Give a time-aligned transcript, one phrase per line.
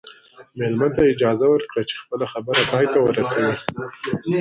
[0.57, 3.55] مېلمه ته اجازه ورکړه چې خپله خبره پای ته ورسوي.